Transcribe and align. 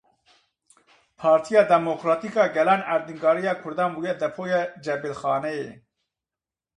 Partiya 1.21 1.61
Demokratîk 1.71 2.35
a 2.43 2.45
Gelan: 2.55 2.81
Erdnîgariya 2.93 3.53
Kurdan 3.61 3.91
bûye 3.95 4.13
depoya 4.21 4.61
cebilxaneyê. 4.83 5.69